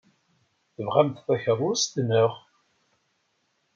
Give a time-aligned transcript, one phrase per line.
[0.75, 2.31] Tebɣamt takeṛṛust, naɣ?